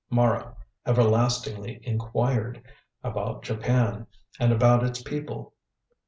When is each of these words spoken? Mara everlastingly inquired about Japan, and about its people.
Mara 0.09 0.57
everlastingly 0.83 1.79
inquired 1.83 2.59
about 3.03 3.43
Japan, 3.43 4.07
and 4.39 4.51
about 4.51 4.81
its 4.83 4.99
people. 4.99 5.53